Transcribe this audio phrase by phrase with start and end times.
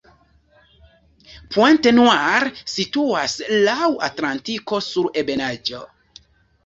[1.55, 3.35] Pointe-Noire situas
[3.67, 5.85] laŭ Atlantiko sur ebenaĵo.